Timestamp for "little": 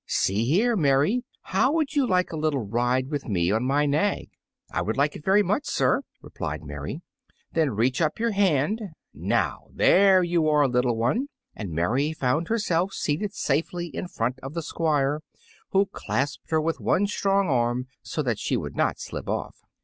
2.35-2.65, 10.67-10.95